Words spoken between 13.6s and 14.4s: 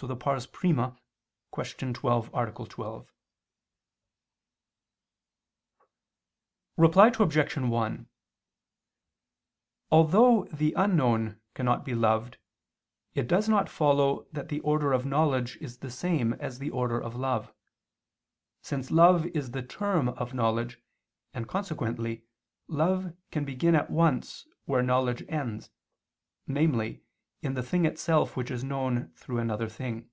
follow